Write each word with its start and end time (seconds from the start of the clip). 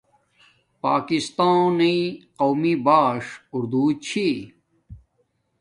پاکستانݵ 0.83 1.95
قومی 2.39 2.73
باݽ 2.85 3.23
ارودو 3.53 3.83
چھی 4.05 4.27